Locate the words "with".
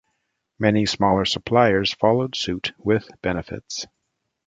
2.79-3.07